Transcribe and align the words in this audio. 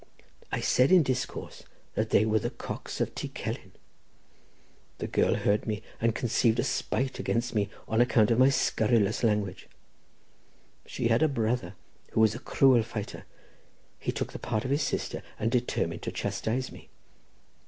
I 0.51 0.61
said 0.61 0.91
in 0.91 1.03
discourse 1.03 1.61
that 1.93 2.09
they 2.09 2.25
were 2.25 2.39
the 2.39 2.49
cocks 2.49 2.99
of 3.01 3.13
Ty 3.13 3.27
Celyn. 3.35 3.71
The 4.97 5.05
girl 5.05 5.35
heard 5.35 5.67
me, 5.67 5.83
and 5.99 6.15
conceived 6.15 6.57
a 6.59 6.63
spite 6.63 7.19
against 7.19 7.53
me 7.53 7.69
on 7.87 8.01
account 8.01 8.31
of 8.31 8.39
my 8.39 8.49
scurrilous 8.49 9.23
language. 9.23 9.67
She 10.87 11.09
had 11.09 11.21
a 11.21 11.27
brother, 11.27 11.75
who 12.13 12.19
was 12.19 12.33
a 12.33 12.39
cruel 12.39 12.81
fighter; 12.81 13.25
he 13.99 14.11
took 14.11 14.33
the 14.33 14.39
part 14.39 14.65
of 14.65 14.71
his 14.71 14.81
sister, 14.81 15.21
and 15.37 15.51
determined 15.51 16.01
to 16.01 16.11
chastise 16.11 16.71
me. 16.71 16.89